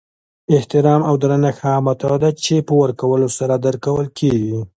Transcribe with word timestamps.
احترام 0.55 1.01
او 1.09 1.15
درنښت 1.23 1.59
هغه 1.65 1.81
متاع 1.87 2.15
ده 2.23 2.29
چی 2.43 2.55
په 2.67 2.73
ورکولو 2.81 3.27
سره 3.37 3.53
درکول 3.65 4.05
کیږي 4.17 4.59